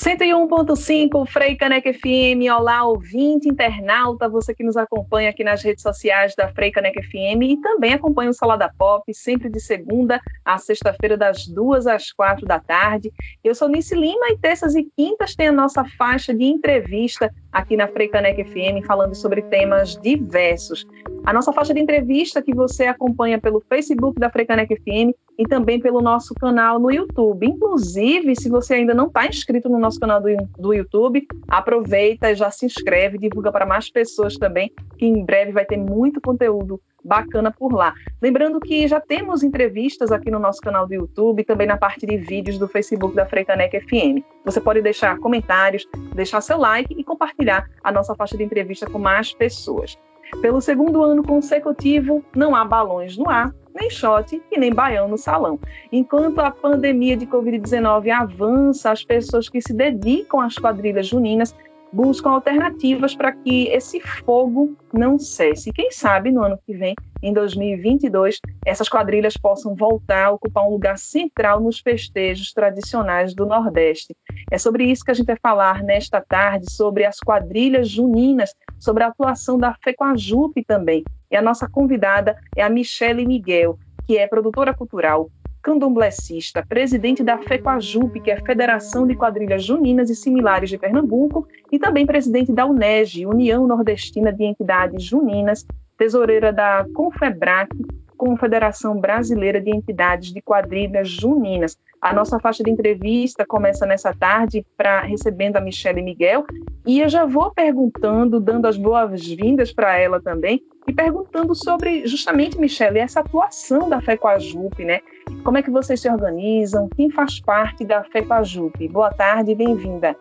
101.5 0.00 1.26
Frei 1.28 1.56
Caneca 1.56 1.92
FM, 1.92 2.48
olá 2.56 2.86
ouvinte, 2.86 3.46
internauta, 3.46 4.30
você 4.30 4.54
que 4.54 4.64
nos 4.64 4.74
acompanha 4.74 5.28
aqui 5.28 5.44
nas 5.44 5.62
redes 5.62 5.82
sociais 5.82 6.34
da 6.34 6.48
Frei 6.48 6.70
Caneca 6.70 7.02
FM 7.02 7.42
e 7.42 7.56
também 7.58 7.92
acompanha 7.92 8.30
o 8.30 8.32
Salada 8.32 8.72
Pop, 8.78 9.04
sempre 9.12 9.50
de 9.50 9.60
segunda 9.60 10.18
a 10.42 10.56
sexta-feira, 10.56 11.18
das 11.18 11.46
duas 11.46 11.86
às 11.86 12.12
quatro 12.12 12.46
da 12.46 12.58
tarde. 12.58 13.12
Eu 13.44 13.54
sou 13.54 13.68
Nice 13.68 13.94
Lima 13.94 14.30
e 14.30 14.38
terças 14.38 14.74
e 14.74 14.88
quintas 14.96 15.36
tem 15.36 15.48
a 15.48 15.52
nossa 15.52 15.84
faixa 15.98 16.32
de 16.32 16.44
entrevista 16.44 17.30
aqui 17.52 17.76
na 17.76 17.86
Frei 17.86 18.08
Caneca 18.08 18.42
FM, 18.42 18.86
falando 18.86 19.14
sobre 19.14 19.42
temas 19.42 19.96
diversos. 19.96 20.86
A 21.24 21.32
nossa 21.34 21.52
faixa 21.52 21.74
de 21.74 21.80
entrevista 21.80 22.40
que 22.40 22.54
você 22.54 22.86
acompanha 22.86 23.38
pelo 23.38 23.60
Facebook 23.68 24.18
da 24.18 24.30
Frecanec 24.30 24.74
FM 24.74 25.14
e 25.38 25.44
também 25.44 25.80
pelo 25.80 26.00
nosso 26.00 26.34
canal 26.34 26.78
no 26.78 26.90
YouTube. 26.90 27.46
Inclusive, 27.46 28.34
se 28.36 28.48
você 28.48 28.74
ainda 28.74 28.94
não 28.94 29.06
está 29.06 29.26
inscrito 29.26 29.68
no 29.68 29.78
nosso 29.78 29.98
canal 29.98 30.20
do, 30.20 30.28
do 30.58 30.74
YouTube, 30.74 31.26
aproveita, 31.48 32.34
já 32.34 32.50
se 32.50 32.66
inscreve, 32.66 33.18
divulga 33.18 33.50
para 33.50 33.66
mais 33.66 33.90
pessoas 33.90 34.36
também, 34.36 34.72
que 34.98 35.06
em 35.06 35.24
breve 35.24 35.52
vai 35.52 35.64
ter 35.64 35.76
muito 35.76 36.20
conteúdo 36.20 36.80
bacana 37.04 37.50
por 37.50 37.72
lá. 37.72 37.94
Lembrando 38.20 38.60
que 38.60 38.86
já 38.86 39.00
temos 39.00 39.42
entrevistas 39.42 40.12
aqui 40.12 40.30
no 40.30 40.38
nosso 40.38 40.60
canal 40.60 40.86
do 40.86 40.94
YouTube 40.94 41.44
também 41.44 41.66
na 41.66 41.76
parte 41.76 42.06
de 42.06 42.16
vídeos 42.16 42.58
do 42.58 42.68
Facebook 42.68 43.14
da 43.14 43.26
Freicanec 43.26 43.80
FM. 43.80 44.22
Você 44.44 44.60
pode 44.60 44.82
deixar 44.82 45.18
comentários, 45.18 45.86
deixar 46.14 46.40
seu 46.40 46.58
like 46.58 46.94
e 46.96 47.02
compartilhar 47.02 47.66
a 47.82 47.90
nossa 47.90 48.14
faixa 48.14 48.36
de 48.36 48.44
entrevista 48.44 48.88
com 48.88 48.98
mais 48.98 49.32
pessoas. 49.32 49.98
Pelo 50.40 50.60
segundo 50.60 51.02
ano 51.02 51.22
consecutivo, 51.22 52.24
não 52.34 52.54
há 52.54 52.64
balões 52.64 53.16
no 53.16 53.28
ar, 53.28 53.54
nem 53.74 53.90
shot 53.90 54.40
e 54.50 54.58
nem 54.58 54.72
baião 54.72 55.08
no 55.08 55.18
salão. 55.18 55.58
Enquanto 55.92 56.40
a 56.40 56.50
pandemia 56.50 57.16
de 57.16 57.26
Covid-19 57.26 58.10
avança, 58.10 58.90
as 58.90 59.04
pessoas 59.04 59.48
que 59.48 59.60
se 59.60 59.72
dedicam 59.72 60.40
às 60.40 60.56
quadrilhas 60.56 61.06
juninas 61.06 61.54
buscam 61.92 62.30
alternativas 62.30 63.14
para 63.14 63.32
que 63.32 63.68
esse 63.68 64.00
fogo 64.00 64.76
não 64.92 65.18
cesse. 65.18 65.72
Quem 65.72 65.90
sabe 65.90 66.30
no 66.30 66.42
ano 66.42 66.58
que 66.66 66.74
vem, 66.74 66.94
em 67.22 67.32
2022, 67.32 68.38
essas 68.64 68.88
quadrilhas 68.88 69.36
possam 69.36 69.74
voltar 69.74 70.26
a 70.26 70.30
ocupar 70.30 70.66
um 70.66 70.70
lugar 70.70 70.98
central 70.98 71.60
nos 71.60 71.80
festejos 71.80 72.52
tradicionais 72.52 73.34
do 73.34 73.44
Nordeste. 73.44 74.14
É 74.50 74.58
sobre 74.58 74.84
isso 74.84 75.04
que 75.04 75.10
a 75.10 75.14
gente 75.14 75.26
vai 75.26 75.36
falar 75.42 75.82
nesta 75.82 76.20
tarde, 76.20 76.70
sobre 76.70 77.04
as 77.04 77.18
quadrilhas 77.18 77.88
juninas, 77.88 78.54
sobre 78.78 79.02
a 79.02 79.08
atuação 79.08 79.58
da 79.58 79.74
FECOAJUP 79.82 80.64
também. 80.64 81.04
E 81.30 81.36
a 81.36 81.42
nossa 81.42 81.68
convidada 81.68 82.36
é 82.56 82.62
a 82.62 82.70
Michele 82.70 83.26
Miguel, 83.26 83.78
que 84.06 84.16
é 84.16 84.26
produtora 84.26 84.74
cultural, 84.74 85.30
candomblessista, 85.62 86.64
presidente 86.66 87.22
da 87.22 87.38
FECOAJUP, 87.38 88.20
que 88.20 88.30
é 88.30 88.34
a 88.34 88.44
Federação 88.44 89.06
de 89.06 89.14
Quadrilhas 89.14 89.64
Juninas 89.64 90.10
e 90.10 90.16
Similares 90.16 90.70
de 90.70 90.78
Pernambuco, 90.78 91.46
e 91.70 91.78
também 91.78 92.06
presidente 92.06 92.52
da 92.52 92.66
UNEG, 92.66 93.26
União 93.26 93.66
Nordestina 93.66 94.32
de 94.32 94.44
Entidades 94.44 95.02
Juninas, 95.04 95.66
tesoureira 95.98 96.52
da 96.52 96.86
Confebrac, 96.94 97.70
Confederação 98.16 99.00
Brasileira 99.00 99.60
de 99.60 99.70
Entidades 99.70 100.32
de 100.32 100.42
Quadrilhas 100.42 101.08
Juninas. 101.08 101.76
A 102.00 102.14
nossa 102.14 102.38
faixa 102.38 102.62
de 102.62 102.70
entrevista 102.70 103.44
começa 103.46 103.84
nessa 103.84 104.14
tarde 104.14 104.64
para 104.76 105.00
recebendo 105.02 105.56
a 105.56 105.60
Michelle 105.60 106.02
Miguel 106.02 106.44
e 106.86 107.00
eu 107.00 107.08
já 107.08 107.26
vou 107.26 107.50
perguntando, 107.50 108.40
dando 108.40 108.66
as 108.66 108.76
boas-vindas 108.76 109.72
para 109.72 109.98
ela 109.98 110.20
também 110.20 110.62
e 110.86 110.92
perguntando 110.92 111.54
sobre 111.54 112.06
justamente 112.06 112.58
Michelle 112.58 112.98
essa 112.98 113.20
atuação 113.20 113.88
da 113.88 114.00
FECOAJUP, 114.00 114.84
né? 114.84 115.00
Como 115.44 115.56
é 115.56 115.62
que 115.62 115.70
vocês 115.70 116.00
se 116.00 116.10
organizam? 116.10 116.88
Quem 116.90 117.10
faz 117.10 117.40
parte 117.40 117.84
da 117.84 118.04
FECOAJUP? 118.04 118.88
Boa 118.88 119.10
tarde, 119.10 119.54
bem-vinda. 119.54 120.14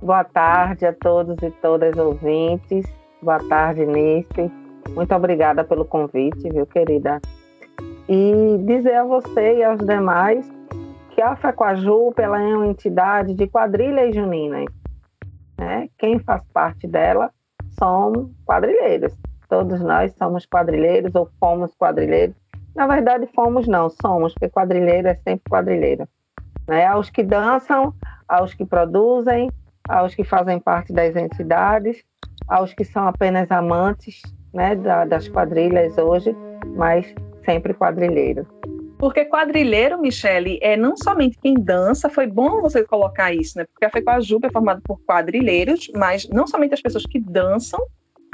Boa 0.00 0.24
tarde 0.24 0.86
a 0.86 0.92
todos 0.94 1.36
e 1.42 1.50
todas 1.50 1.96
ouvintes. 1.98 2.86
Boa 3.22 3.38
tarde, 3.48 3.84
Nice. 3.84 4.50
Muito 4.94 5.14
obrigada 5.14 5.62
pelo 5.62 5.84
convite, 5.84 6.48
viu, 6.48 6.64
querida? 6.66 7.20
E 8.08 8.58
dizer 8.64 8.94
a 8.94 9.04
você 9.04 9.58
e 9.58 9.64
aos 9.64 9.78
demais 9.80 10.50
que 11.10 11.20
a 11.20 11.36
FECOAJUP 11.36 12.18
ela 12.20 12.40
é 12.40 12.56
uma 12.56 12.66
entidade 12.66 13.34
de 13.34 13.46
quadrilhas 13.46 14.14
juninas. 14.14 14.64
Né? 15.58 15.90
Quem 15.98 16.18
faz 16.20 16.42
parte 16.54 16.86
dela 16.86 17.30
somos 17.78 18.30
quadrilheiros. 18.46 19.12
Todos 19.48 19.80
nós 19.80 20.14
somos 20.16 20.46
quadrilheiros 20.46 21.14
ou 21.14 21.28
fomos 21.38 21.74
quadrilheiros 21.76 22.36
na 22.78 22.86
verdade, 22.86 23.28
fomos 23.34 23.66
não, 23.66 23.90
somos, 23.90 24.32
porque 24.34 24.48
quadrilheiro 24.48 25.08
é 25.08 25.14
sempre 25.16 25.50
quadrilheiro. 25.50 26.08
Né? 26.68 26.86
Aos 26.86 27.10
que 27.10 27.24
dançam, 27.24 27.92
aos 28.28 28.54
que 28.54 28.64
produzem, 28.64 29.50
aos 29.88 30.14
que 30.14 30.22
fazem 30.22 30.60
parte 30.60 30.92
das 30.92 31.16
entidades, 31.16 32.04
aos 32.46 32.72
que 32.72 32.84
são 32.84 33.08
apenas 33.08 33.50
amantes 33.50 34.22
né, 34.54 34.76
da, 34.76 35.04
das 35.04 35.28
quadrilhas 35.28 35.98
hoje, 35.98 36.32
mas 36.76 37.12
sempre 37.44 37.74
quadrilheiro. 37.74 38.46
Porque 38.96 39.24
quadrilheiro, 39.24 40.00
Michele, 40.00 40.60
é 40.62 40.76
não 40.76 40.96
somente 40.96 41.36
quem 41.38 41.54
dança, 41.54 42.08
foi 42.08 42.28
bom 42.28 42.60
você 42.60 42.84
colocar 42.84 43.32
isso, 43.32 43.58
né? 43.58 43.64
Porque 43.72 43.84
a 43.84 43.90
FECOAJUP 43.90 44.46
é 44.46 44.50
formada 44.50 44.80
por 44.84 45.00
quadrilheiros, 45.00 45.90
mas 45.96 46.28
não 46.28 46.46
somente 46.46 46.74
as 46.74 46.82
pessoas 46.82 47.06
que 47.06 47.18
dançam, 47.18 47.80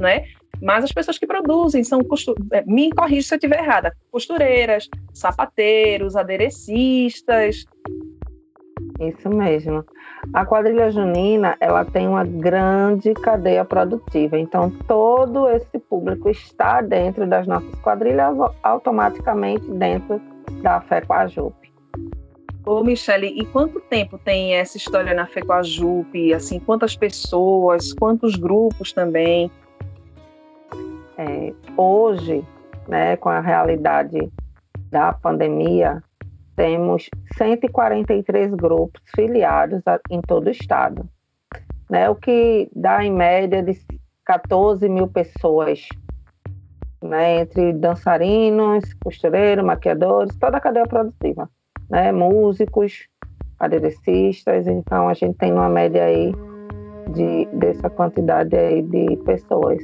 né? 0.00 0.24
Mas 0.62 0.84
as 0.84 0.92
pessoas 0.92 1.18
que 1.18 1.26
produzem 1.26 1.84
são, 1.84 2.02
costur... 2.02 2.34
É, 2.52 2.62
me 2.62 2.90
corrija 2.90 3.28
se 3.28 3.34
eu 3.34 3.36
estiver 3.36 3.58
errada, 3.58 3.94
costureiras, 4.10 4.88
sapateiros, 5.12 6.16
aderecistas. 6.16 7.64
Isso 9.00 9.28
mesmo. 9.28 9.84
A 10.32 10.46
quadrilha 10.46 10.90
junina, 10.90 11.56
ela 11.60 11.84
tem 11.84 12.08
uma 12.08 12.24
grande 12.24 13.12
cadeia 13.14 13.64
produtiva. 13.64 14.38
Então, 14.38 14.70
todo 14.86 15.48
esse 15.50 15.78
público 15.78 16.30
está 16.30 16.80
dentro 16.80 17.26
das 17.26 17.46
nossas 17.46 17.74
quadrilhas, 17.80 18.36
automaticamente 18.62 19.68
dentro 19.72 20.20
da 20.62 20.80
FECOAJUP. 20.80 21.54
Ô, 22.64 22.82
Michele, 22.82 23.26
e 23.26 23.44
quanto 23.44 23.78
tempo 23.78 24.16
tem 24.16 24.54
essa 24.54 24.78
história 24.78 25.12
na 25.12 25.26
FECOAJUP? 25.26 26.32
Assim, 26.32 26.58
quantas 26.58 26.96
pessoas, 26.96 27.92
quantos 27.92 28.36
grupos 28.36 28.92
também? 28.92 29.50
É, 31.16 31.52
hoje, 31.76 32.44
né, 32.88 33.16
com 33.16 33.28
a 33.28 33.40
realidade 33.40 34.32
da 34.90 35.12
pandemia, 35.12 36.02
temos 36.56 37.08
143 37.36 38.54
grupos 38.54 39.02
filiados 39.14 39.80
em 40.10 40.20
todo 40.20 40.46
o 40.46 40.50
estado, 40.50 41.08
né, 41.88 42.08
o 42.08 42.14
que 42.14 42.68
dá 42.74 43.04
em 43.04 43.12
média 43.12 43.62
de 43.62 43.78
14 44.24 44.88
mil 44.88 45.08
pessoas, 45.08 45.86
né, 47.02 47.40
entre 47.40 47.72
dançarinos, 47.72 48.84
costureiros, 48.94 49.64
maquiadores, 49.64 50.36
toda 50.36 50.56
a 50.56 50.60
cadeia 50.60 50.86
produtiva, 50.86 51.48
né, 51.90 52.10
músicos, 52.10 53.06
aderecistas, 53.58 54.66
então 54.66 55.08
a 55.08 55.14
gente 55.14 55.36
tem 55.36 55.52
uma 55.52 55.68
média 55.68 56.04
aí 56.04 56.32
de, 57.12 57.46
dessa 57.52 57.88
quantidade 57.88 58.56
aí 58.56 58.82
de 58.82 59.16
pessoas 59.18 59.82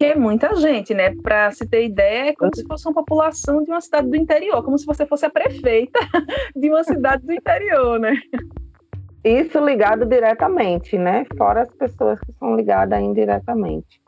que 0.00 0.06
é 0.06 0.14
muita 0.14 0.56
gente, 0.56 0.94
né? 0.94 1.14
Para 1.22 1.50
se 1.50 1.68
ter 1.68 1.84
ideia, 1.84 2.30
é 2.30 2.34
como 2.34 2.50
se 2.56 2.64
fosse 2.64 2.88
uma 2.88 2.94
população 2.94 3.62
de 3.62 3.70
uma 3.70 3.82
cidade 3.82 4.08
do 4.08 4.16
interior, 4.16 4.64
como 4.64 4.78
se 4.78 4.86
você 4.86 5.04
fosse 5.04 5.26
a 5.26 5.30
prefeita 5.30 6.00
de 6.56 6.70
uma 6.70 6.82
cidade 6.82 7.26
do 7.26 7.34
interior, 7.34 8.00
né? 8.00 8.14
Isso 9.22 9.62
ligado 9.62 10.06
diretamente, 10.06 10.96
né? 10.96 11.26
Fora 11.36 11.64
as 11.64 11.70
pessoas 11.74 12.18
que 12.20 12.32
são 12.38 12.56
ligadas 12.56 12.98
indiretamente. 12.98 14.00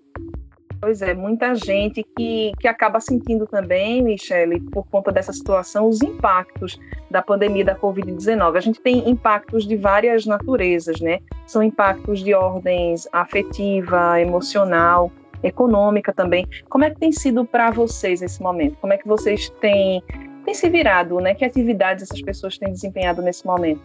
Pois 0.80 1.03
é, 1.03 1.12
muita 1.12 1.54
gente 1.54 2.03
que, 2.16 2.53
que 2.59 2.66
acaba 2.66 2.98
sentindo 2.98 3.47
também, 3.47 4.03
Michele, 4.03 4.60
por 4.70 4.86
conta 4.88 5.12
dessa 5.12 5.32
situação, 5.32 5.88
os 5.88 6.00
impactos 6.00 6.80
da 7.10 7.21
pandemia 7.21 7.66
da 7.66 7.77
Covid-19. 7.77 8.56
A 8.56 8.60
gente 8.60 8.80
tem 8.80 9.10
impactos 9.10 9.68
de 9.68 9.77
várias 9.77 10.24
naturezas, 10.24 11.03
né? 11.03 11.18
São 11.47 11.62
impactos 11.62 12.24
de 12.24 12.33
ordens 12.33 13.06
afetiva, 13.12 14.18
emocional, 14.18 15.12
econômica 15.42 16.12
também. 16.12 16.47
Como 16.68 16.84
é 16.84 16.91
que 16.91 16.98
tem 16.98 17.12
sido 17.12 17.44
para 17.44 17.71
vocês 17.71 18.22
esse 18.22 18.42
momento? 18.42 18.77
Como 18.80 18.92
é 18.92 18.98
que 18.98 19.06
vocês 19.06 19.48
têm, 19.60 20.03
têm 20.44 20.54
se 20.54 20.68
virado, 20.68 21.18
né? 21.21 21.34
Que 21.34 21.44
atividades 21.44 22.04
essas 22.04 22.22
pessoas 22.22 22.59
têm 22.59 22.72
desempenhado 22.72 23.22
nesse 23.22 23.47
momento? 23.47 23.83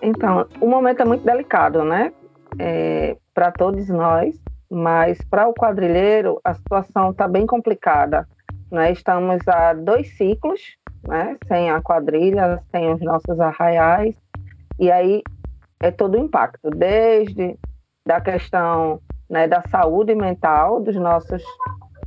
Então, 0.00 0.46
o 0.60 0.66
momento 0.66 1.02
é 1.02 1.04
muito 1.04 1.24
delicado, 1.24 1.84
né? 1.84 2.12
É, 2.58 3.16
para 3.34 3.52
todos 3.52 3.88
nós, 3.88 4.34
mas 4.70 5.18
para 5.30 5.48
o 5.48 5.54
quadrilheiro 5.54 6.40
a 6.44 6.54
situação 6.54 7.10
está 7.10 7.26
bem 7.26 7.46
complicada. 7.46 8.26
Né? 8.70 8.92
Estamos 8.92 9.46
a 9.48 9.72
dois 9.72 10.16
ciclos, 10.16 10.60
né? 11.06 11.36
sem 11.46 11.70
a 11.70 11.80
quadrilha, 11.80 12.62
sem 12.70 12.92
os 12.92 13.00
nossos 13.00 13.40
arraiais, 13.40 14.14
e 14.78 14.90
aí 14.90 15.22
é 15.80 15.90
todo 15.90 16.16
o 16.16 16.20
impacto, 16.20 16.70
desde 16.70 17.56
da 18.06 18.20
questão 18.20 19.00
né, 19.28 19.46
da 19.46 19.62
saúde 19.70 20.14
mental 20.14 20.80
dos 20.80 20.96
nossos 20.96 21.42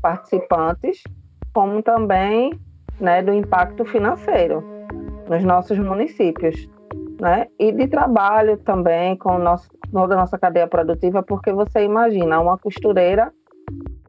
participantes, 0.01 1.03
como 1.53 1.81
também 1.83 2.59
né, 2.99 3.21
do 3.21 3.33
impacto 3.33 3.85
financeiro 3.85 4.63
nos 5.29 5.43
nossos 5.43 5.77
municípios. 5.77 6.69
né? 7.19 7.47
E 7.59 7.71
de 7.71 7.87
trabalho 7.87 8.57
também 8.57 9.15
com 9.15 9.37
nosso, 9.37 9.69
toda 9.91 10.15
a 10.15 10.17
nossa 10.17 10.39
cadeia 10.39 10.67
produtiva, 10.67 11.21
porque 11.21 11.53
você 11.53 11.83
imagina 11.83 12.39
uma 12.39 12.57
costureira, 12.57 13.31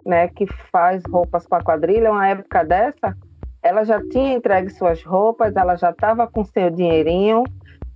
né, 0.04 0.28
que 0.28 0.46
faz 0.72 1.02
roupas 1.08 1.46
para 1.46 1.62
quadrilha, 1.62 2.10
uma 2.10 2.26
época 2.26 2.64
dessa, 2.64 3.16
ela 3.62 3.84
já 3.84 4.00
tinha 4.08 4.34
entregue 4.34 4.70
suas 4.70 5.04
roupas, 5.04 5.54
ela 5.54 5.76
já 5.76 5.90
estava 5.90 6.26
com 6.26 6.42
seu 6.42 6.70
dinheirinho, 6.70 7.44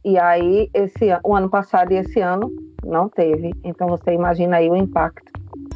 e 0.05 0.17
aí 0.19 0.71
esse 0.73 1.07
o 1.25 1.35
ano 1.35 1.51
passado 1.51 1.93
e 1.93 1.97
esse 1.97 2.21
ano 2.21 2.49
não 2.87 3.09
teve. 3.09 3.53
Então 3.65 3.89
você 3.89 4.13
imagina 4.13 4.57
aí 4.57 4.71
o 4.71 4.77
impacto, 4.77 5.33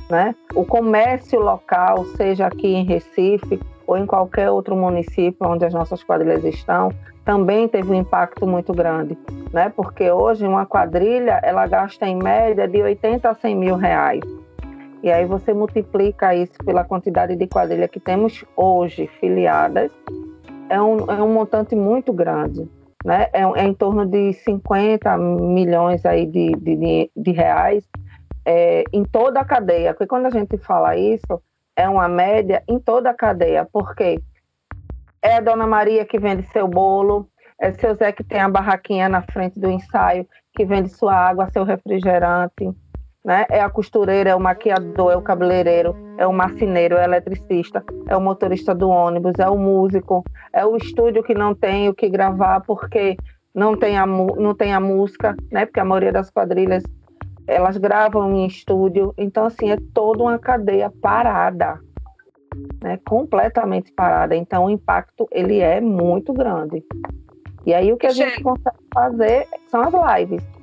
né? 0.09 0.35
O 0.55 0.65
comércio 0.65 1.41
local, 1.41 2.05
seja 2.17 2.47
aqui 2.47 2.69
em 2.69 2.85
Recife 2.85 3.61
ou 3.87 3.97
em 3.97 4.07
qualquer 4.07 4.51
outro 4.51 4.77
município 4.77 5.49
onde 5.49 5.65
as 5.65 5.75
nossas 5.75 6.03
quadrilhas 6.03 6.45
estão, 6.45 6.91
também 7.25 7.69
teve 7.69 7.91
um 7.91 7.95
impacto 7.95 8.47
muito 8.47 8.73
grande, 8.73 9.19
né? 9.53 9.69
Porque 9.69 10.11
hoje 10.11 10.47
uma 10.47 10.65
quadrilha 10.65 11.41
ela 11.43 11.67
gasta 11.67 12.07
em 12.07 12.17
média 12.17 12.67
de 12.67 12.81
80 12.81 13.29
a 13.29 13.35
100 13.35 13.57
mil 13.57 13.77
reais. 13.77 14.23
E 15.03 15.11
aí 15.11 15.25
você 15.25 15.53
multiplica 15.53 16.35
isso 16.35 16.53
pela 16.65 16.85
quantidade 16.85 17.35
de 17.35 17.47
quadrilha 17.47 17.89
que 17.89 17.99
temos 17.99 18.45
hoje 18.55 19.07
filiadas, 19.19 19.91
é 20.69 20.81
um, 20.81 20.99
é 21.11 21.23
um 21.23 21.33
montante 21.33 21.75
muito 21.75 22.13
grande, 22.13 22.69
né? 23.05 23.29
É, 23.33 23.43
é 23.43 23.65
em 23.65 23.75
torno 23.75 24.07
de 24.07 24.33
50 24.33 25.17
milhões 25.17 26.05
aí 26.05 26.27
de, 26.27 26.53
de, 26.53 27.11
de 27.17 27.31
reais 27.33 27.85
é, 28.45 28.85
em 28.93 29.05
toda 29.05 29.41
a 29.41 29.45
cadeia. 29.45 29.93
Porque 29.93 30.07
quando 30.07 30.27
a 30.27 30.31
gente 30.31 30.57
fala 30.59 30.97
isso, 30.97 31.43
é 31.77 31.89
uma 31.89 32.09
média 32.09 32.63
em 32.69 32.79
toda 32.79 33.11
a 33.11 33.15
cadeia, 33.15 33.67
porque 33.73 34.21
é 35.23 35.37
a 35.37 35.41
Dona 35.41 35.67
Maria 35.67 36.05
que 36.05 36.19
vende 36.19 36.47
seu 36.49 36.67
bolo, 36.67 37.29
é 37.59 37.73
seu 37.73 37.95
Zé 37.95 38.13
que 38.13 38.25
tem 38.25 38.41
a 38.41 38.49
barraquinha 38.49 39.09
na 39.09 39.23
frente 39.23 39.59
do 39.59 39.71
ensaio, 39.71 40.27
que 40.55 40.65
vende 40.65 40.89
sua 40.89 41.15
água, 41.15 41.51
seu 41.51 41.65
refrigerante, 41.65 42.71
né? 43.25 43.47
É 43.51 43.61
a 43.61 43.71
costureira, 43.71 44.31
é 44.31 44.35
o 44.35 44.41
maquiador, 44.41 45.13
é 45.13 45.17
o 45.17 45.23
cabeleireiro, 45.23 45.95
é 46.17 46.27
o 46.27 46.33
marceneiro, 46.33 46.97
é 46.97 47.01
o 47.01 47.05
eletricista, 47.05 47.85
é 48.09 48.17
o 48.17 48.21
motorista 48.21 48.75
do 48.75 48.89
ônibus, 48.89 49.33
é 49.39 49.49
o 49.49 49.57
músico, 49.57 50.25
é 50.53 50.65
o 50.65 50.77
estúdio 50.77 51.23
que 51.23 51.35
não 51.35 51.55
tem 51.55 51.89
o 51.89 51.95
que 51.95 52.09
gravar 52.09 52.61
porque 52.61 53.17
não 53.55 53.77
tem 53.77 53.99
a, 53.99 54.07
não 54.07 54.55
tem 54.55 54.73
a 54.73 54.81
música, 54.81 55.37
né? 55.51 55.67
Porque 55.67 55.81
a 55.81 55.85
maioria 55.85 56.13
das 56.13 56.31
quadrilhas 56.31 56.83
elas 57.47 57.77
gravam 57.77 58.33
em 58.33 58.47
estúdio, 58.47 59.13
então 59.19 59.45
assim 59.45 59.71
é 59.71 59.77
toda 59.93 60.23
uma 60.23 60.39
cadeia 60.39 60.89
parada, 61.03 61.81
né, 62.81 62.99
completamente 63.09 63.93
parada. 63.93 64.37
Então 64.37 64.67
o 64.67 64.71
impacto 64.71 65.27
ele 65.33 65.59
é 65.59 65.81
muito 65.81 66.33
grande. 66.33 66.85
E 67.67 67.75
aí 67.75 67.93
o 67.93 67.97
que 67.97 68.07
a 68.07 68.13
gente 68.13 68.41
consegue 68.43 68.79
fazer 68.95 69.49
são 69.67 69.81
as 69.83 70.21
lives. 70.21 70.60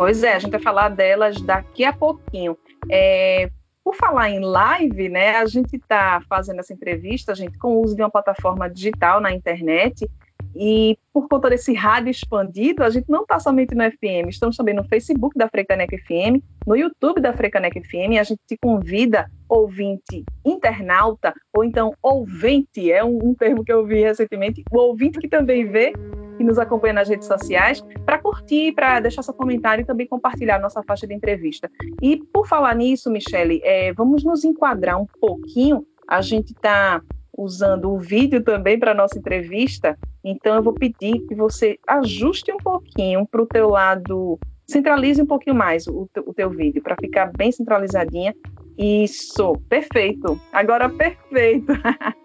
Pois 0.00 0.22
é, 0.22 0.32
a 0.32 0.38
gente 0.38 0.52
vai 0.52 0.60
falar 0.62 0.88
delas 0.88 1.38
daqui 1.42 1.84
a 1.84 1.92
pouquinho. 1.92 2.56
É, 2.90 3.50
por 3.84 3.94
falar 3.94 4.30
em 4.30 4.40
live, 4.40 5.10
né, 5.10 5.36
a 5.36 5.44
gente 5.44 5.76
está 5.76 6.22
fazendo 6.26 6.60
essa 6.60 6.72
entrevista, 6.72 7.34
gente, 7.34 7.58
com 7.58 7.74
o 7.74 7.82
uso 7.82 7.94
de 7.94 8.00
uma 8.00 8.08
plataforma 8.08 8.66
digital 8.70 9.20
na 9.20 9.30
internet 9.30 10.10
e 10.54 10.98
por 11.12 11.28
conta 11.28 11.50
desse 11.50 11.72
rádio 11.72 12.10
expandido, 12.10 12.82
a 12.82 12.90
gente 12.90 13.08
não 13.08 13.22
está 13.22 13.38
somente 13.38 13.74
no 13.74 13.84
FM, 13.84 14.28
estamos 14.28 14.56
também 14.56 14.74
no 14.74 14.84
Facebook 14.84 15.36
da 15.38 15.48
Frecanec 15.48 15.96
FM, 15.98 16.42
no 16.66 16.76
YouTube 16.76 17.20
da 17.20 17.32
Frecanec 17.32 17.80
FM, 17.80 18.18
a 18.18 18.22
gente 18.22 18.40
te 18.46 18.56
convida, 18.56 19.30
ouvinte 19.48 20.24
internauta, 20.44 21.32
ou 21.54 21.64
então 21.64 21.92
ouvinte, 22.02 22.90
é 22.90 23.04
um, 23.04 23.18
um 23.22 23.34
termo 23.34 23.64
que 23.64 23.72
eu 23.72 23.84
vi 23.84 24.02
recentemente, 24.02 24.62
o 24.70 24.78
ouvinte 24.78 25.18
que 25.18 25.28
também 25.28 25.66
vê 25.66 25.92
que 26.40 26.44
nos 26.44 26.58
acompanha 26.58 26.94
nas 26.94 27.08
redes 27.08 27.26
sociais, 27.26 27.84
para 28.06 28.18
curtir, 28.18 28.72
para 28.72 28.98
deixar 28.98 29.22
seu 29.22 29.34
comentário 29.34 29.82
e 29.82 29.84
também 29.84 30.06
compartilhar 30.06 30.58
nossa 30.58 30.82
faixa 30.82 31.06
de 31.06 31.12
entrevista. 31.12 31.70
E 32.00 32.16
por 32.32 32.48
falar 32.48 32.74
nisso, 32.74 33.10
Michele, 33.10 33.60
é, 33.62 33.92
vamos 33.92 34.24
nos 34.24 34.42
enquadrar 34.42 34.98
um 34.98 35.04
pouquinho. 35.20 35.84
A 36.08 36.22
gente 36.22 36.52
está 36.52 37.02
usando 37.36 37.90
o 37.90 37.98
vídeo 37.98 38.42
também 38.42 38.78
para 38.78 38.94
nossa 38.94 39.18
entrevista, 39.18 39.96
então 40.24 40.56
eu 40.56 40.62
vou 40.62 40.74
pedir 40.74 41.20
que 41.26 41.34
você 41.34 41.78
ajuste 41.86 42.52
um 42.52 42.58
pouquinho 42.58 43.26
para 43.26 43.42
o 43.42 43.46
teu 43.46 43.70
lado, 43.70 44.38
centralize 44.66 45.20
um 45.20 45.26
pouquinho 45.26 45.56
mais 45.56 45.86
o, 45.86 46.08
o 46.26 46.34
teu 46.34 46.50
vídeo 46.50 46.82
para 46.82 46.96
ficar 47.00 47.32
bem 47.36 47.50
centralizadinha. 47.50 48.34
Isso, 48.78 49.52
perfeito. 49.68 50.40
Agora 50.52 50.88
perfeito. 50.88 51.72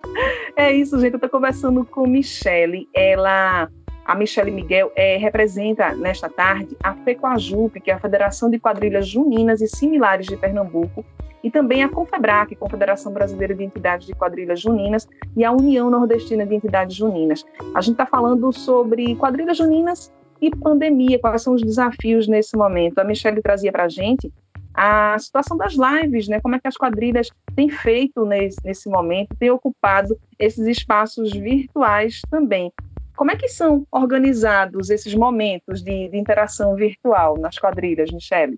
é 0.56 0.72
isso, 0.72 0.98
gente. 1.00 1.14
Eu 1.14 1.18
estou 1.18 1.30
conversando 1.30 1.84
com 1.84 2.08
Michele. 2.08 2.88
Ela 2.94 3.70
a 4.06 4.14
Michele 4.14 4.52
Miguel 4.52 4.92
é, 4.96 5.18
representa 5.18 5.96
nesta 5.96 6.30
tarde 6.30 6.78
a 6.84 6.94
FECOAJUP, 6.94 7.82
que 7.82 7.90
é 7.90 7.96
a 7.96 8.00
Federação 8.00 8.52
de 8.52 8.60
Quadrilhas 8.60 9.08
Juninas 9.08 9.62
e 9.62 9.68
Similares 9.68 10.28
de 10.28 10.38
Pernambuco, 10.38 11.04
e 11.46 11.52
também 11.52 11.84
a 11.84 11.90
Confebrac, 11.90 12.56
Confederação 12.56 13.14
Brasileira 13.14 13.54
de 13.54 13.64
Entidades 13.64 14.08
de 14.08 14.16
Quadrilhas 14.16 14.60
Juninas, 14.60 15.08
e 15.38 15.46
a 15.46 15.52
União 15.52 15.92
Nordestina 15.92 16.44
de 16.44 16.56
Entidades 16.56 16.96
Juninas. 16.96 17.46
A 17.76 17.82
gente 17.82 17.94
está 17.94 18.06
falando 18.08 18.52
sobre 18.52 19.16
quadrilhas 19.16 19.56
juninas 19.56 20.12
e 20.42 20.50
pandemia, 20.50 21.20
quais 21.20 21.44
são 21.44 21.54
os 21.54 21.62
desafios 21.62 22.28
nesse 22.28 22.58
momento. 22.58 22.98
A 22.98 23.04
Michelle 23.04 23.44
trazia 23.44 23.72
para 23.72 23.84
a 23.84 23.88
gente 23.88 24.34
a 24.74 25.16
situação 25.20 25.56
das 25.56 25.76
lives, 25.76 26.28
né? 26.28 26.42
Como 26.42 26.56
é 26.56 26.60
que 26.60 26.68
as 26.68 26.76
quadrilhas 26.76 27.30
têm 27.56 27.70
feito 27.70 28.26
nesse, 28.26 28.58
nesse 28.66 28.90
momento, 28.90 29.36
têm 29.38 29.52
ocupado 29.52 30.18
esses 30.40 30.66
espaços 30.66 31.32
virtuais 31.32 32.22
também. 32.28 32.74
Como 33.16 33.30
é 33.30 33.36
que 33.36 33.48
são 33.48 33.86
organizados 33.92 34.90
esses 34.90 35.14
momentos 35.14 35.84
de, 35.84 36.10
de 36.10 36.18
interação 36.18 36.76
virtual 36.76 37.38
nas 37.38 37.60
quadrilhas, 37.60 38.12
Michelle? 38.12 38.58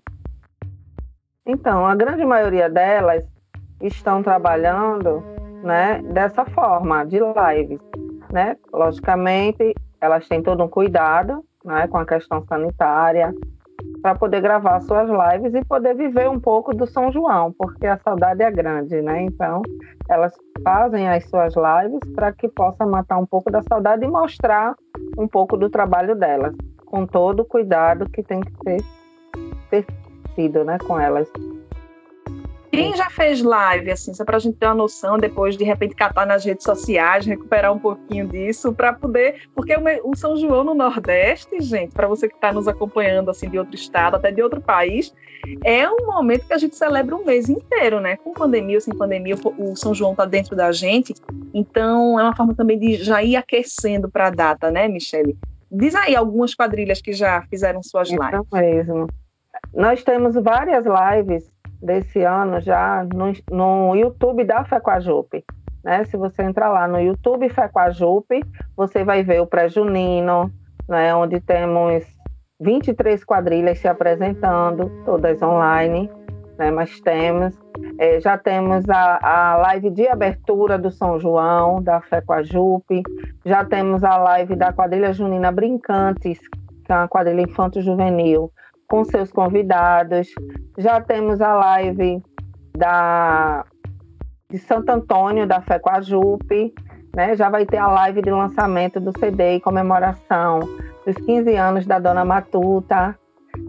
Então, 1.48 1.86
a 1.86 1.94
grande 1.94 2.26
maioria 2.26 2.68
delas 2.68 3.24
estão 3.80 4.22
trabalhando 4.22 5.24
né, 5.62 6.02
dessa 6.12 6.44
forma, 6.44 7.06
de 7.06 7.18
lives. 7.18 7.80
Né? 8.30 8.54
Logicamente, 8.70 9.74
elas 9.98 10.28
têm 10.28 10.42
todo 10.42 10.62
um 10.62 10.68
cuidado 10.68 11.42
né, 11.64 11.88
com 11.88 11.96
a 11.96 12.04
questão 12.04 12.44
sanitária 12.46 13.34
para 14.02 14.14
poder 14.14 14.42
gravar 14.42 14.80
suas 14.80 15.08
lives 15.08 15.54
e 15.54 15.64
poder 15.64 15.94
viver 15.94 16.28
um 16.28 16.38
pouco 16.38 16.74
do 16.76 16.86
São 16.86 17.10
João, 17.10 17.50
porque 17.52 17.86
a 17.86 17.96
saudade 17.96 18.42
é 18.42 18.50
grande, 18.50 19.00
né? 19.00 19.22
Então, 19.22 19.62
elas 20.08 20.34
fazem 20.62 21.08
as 21.08 21.24
suas 21.30 21.54
lives 21.54 22.00
para 22.14 22.32
que 22.32 22.48
possa 22.48 22.84
matar 22.84 23.16
um 23.16 23.26
pouco 23.26 23.50
da 23.50 23.62
saudade 23.62 24.04
e 24.04 24.08
mostrar 24.08 24.74
um 25.16 25.26
pouco 25.26 25.56
do 25.56 25.70
trabalho 25.70 26.14
delas, 26.14 26.54
com 26.84 27.06
todo 27.06 27.40
o 27.40 27.44
cuidado 27.44 28.08
que 28.10 28.22
tem 28.22 28.40
que 28.40 28.52
ser, 28.64 28.84
ter 29.70 30.64
né, 30.64 30.78
com 30.86 30.98
elas. 30.98 31.28
Quem 32.78 32.96
já 32.96 33.10
fez 33.10 33.42
live, 33.42 33.90
assim, 33.90 34.14
só 34.14 34.24
para 34.24 34.36
a 34.36 34.40
gente 34.40 34.56
ter 34.56 34.66
uma 34.66 34.74
noção, 34.74 35.18
depois 35.18 35.56
de 35.56 35.64
repente 35.64 35.96
catar 35.96 36.24
nas 36.24 36.44
redes 36.44 36.62
sociais, 36.62 37.26
recuperar 37.26 37.72
um 37.72 37.78
pouquinho 37.78 38.28
disso, 38.28 38.72
para 38.72 38.92
poder. 38.92 39.48
Porque 39.52 39.74
o 40.04 40.14
São 40.14 40.36
João 40.36 40.62
no 40.62 40.74
Nordeste, 40.74 41.60
gente, 41.60 41.92
para 41.92 42.06
você 42.06 42.28
que 42.28 42.36
está 42.36 42.52
nos 42.52 42.68
acompanhando 42.68 43.30
assim 43.30 43.50
de 43.50 43.58
outro 43.58 43.74
estado, 43.74 44.14
até 44.14 44.30
de 44.30 44.40
outro 44.40 44.60
país, 44.60 45.12
é 45.64 45.88
um 45.90 46.06
momento 46.06 46.46
que 46.46 46.52
a 46.52 46.58
gente 46.58 46.76
celebra 46.76 47.16
um 47.16 47.24
mês 47.24 47.48
inteiro, 47.48 48.00
né? 48.00 48.16
Com 48.16 48.32
pandemia 48.32 48.76
ou 48.76 48.80
sem 48.80 48.94
pandemia, 48.96 49.34
o 49.58 49.74
São 49.74 49.92
João 49.92 50.12
está 50.12 50.24
dentro 50.24 50.54
da 50.54 50.70
gente. 50.70 51.14
Então, 51.52 52.18
é 52.18 52.22
uma 52.22 52.36
forma 52.36 52.54
também 52.54 52.78
de 52.78 52.94
já 53.02 53.22
ir 53.22 53.34
aquecendo 53.34 54.08
para 54.08 54.28
a 54.28 54.30
data, 54.30 54.70
né, 54.70 54.86
Michele? 54.86 55.36
Diz 55.70 55.94
aí 55.96 56.14
algumas 56.14 56.54
quadrilhas 56.54 57.02
que 57.02 57.12
já 57.12 57.42
fizeram 57.42 57.82
suas 57.82 58.08
lives. 58.08 58.28
Isso 58.32 58.46
mesmo. 58.52 59.06
Nós 59.74 60.02
temos 60.04 60.34
várias 60.34 60.84
lives 60.86 61.50
desse 61.82 62.22
ano 62.22 62.60
já 62.60 63.06
no, 63.14 63.32
no 63.50 63.94
YouTube 63.94 64.44
da 64.44 64.64
Fecoajupe. 64.64 65.44
Né? 65.84 66.04
Se 66.04 66.16
você 66.16 66.42
entrar 66.42 66.68
lá 66.68 66.86
no 66.88 67.00
YouTube 67.00 67.48
Fecoajupe, 67.48 68.42
você 68.76 69.04
vai 69.04 69.22
ver 69.22 69.40
o 69.40 69.46
pré-junino, 69.46 70.52
né? 70.88 71.14
onde 71.14 71.40
temos 71.40 72.04
23 72.60 73.24
quadrilhas 73.24 73.78
se 73.78 73.88
apresentando, 73.88 74.90
todas 75.04 75.40
online, 75.40 76.10
né? 76.58 76.70
mas 76.70 77.00
temos. 77.00 77.56
É, 77.98 78.20
já 78.20 78.36
temos 78.36 78.88
a, 78.88 79.18
a 79.22 79.56
live 79.56 79.90
de 79.90 80.08
abertura 80.08 80.76
do 80.76 80.90
São 80.90 81.18
João, 81.18 81.80
da 81.80 82.00
Fecoajupe, 82.00 83.02
já 83.44 83.64
temos 83.64 84.02
a 84.02 84.16
live 84.16 84.56
da 84.56 84.72
quadrilha 84.72 85.12
junina 85.12 85.52
Brincantes, 85.52 86.40
que 86.84 86.92
é 86.92 86.96
uma 86.96 87.08
quadrilha 87.08 87.42
infanto-juvenil, 87.42 88.50
com 88.88 89.04
seus 89.04 89.30
convidados. 89.30 90.28
Já 90.76 91.00
temos 91.00 91.40
a 91.40 91.54
live 91.54 92.22
da, 92.76 93.64
de 94.50 94.58
Santo 94.58 94.90
Antônio, 94.90 95.46
da 95.46 95.60
Fecoajupe, 95.60 96.74
né? 97.14 97.36
Já 97.36 97.50
vai 97.50 97.66
ter 97.66 97.76
a 97.76 97.88
live 97.88 98.22
de 98.22 98.30
lançamento 98.30 98.98
do 98.98 99.16
CD 99.18 99.56
e 99.56 99.60
comemoração 99.60 100.60
dos 101.04 101.14
15 101.26 101.54
anos 101.54 101.86
da 101.86 101.98
Dona 101.98 102.24
Matuta. 102.24 103.16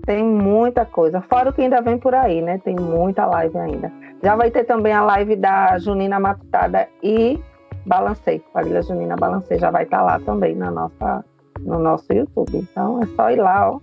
Tem 0.06 0.24
muita 0.24 0.86
coisa, 0.86 1.22
fora 1.22 1.50
o 1.50 1.54
que 1.54 1.62
ainda 1.62 1.82
vem 1.82 1.98
por 1.98 2.16
aí, 2.16 2.42
né? 2.42 2.60
Tem 2.60 2.76
muita 2.76 3.26
live 3.26 3.58
ainda. 3.58 3.92
Já 4.24 4.36
vai 4.36 4.52
ter 4.52 4.64
também 4.64 4.94
a 4.94 5.04
live 5.04 5.36
da 5.36 5.78
Junina 5.78 6.20
Matutada 6.20 6.88
e 7.02 7.40
Balancei, 7.86 8.40
Quadrilha 8.54 8.82
Junina 8.82 9.16
Balancei, 9.16 9.58
já 9.58 9.72
vai 9.72 9.84
estar 9.84 10.02
lá 10.02 10.20
também 10.20 10.56
na 10.56 10.70
nossa, 10.70 11.26
no 11.62 11.80
nosso 11.80 12.12
YouTube. 12.14 12.58
Então 12.58 13.02
é 13.02 13.06
só 13.16 13.32
ir 13.32 13.38
lá, 13.38 13.72
ó, 13.72 13.80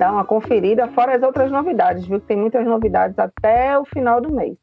dar 0.00 0.12
uma 0.12 0.24
conferida, 0.24 0.88
fora 0.88 1.14
as 1.14 1.22
outras 1.22 1.52
novidades, 1.52 2.06
viu? 2.06 2.18
Tem 2.18 2.36
muitas 2.36 2.66
novidades 2.66 3.18
até 3.18 3.78
o 3.78 3.84
final 3.84 4.18
do 4.18 4.34
mês. 4.34 4.56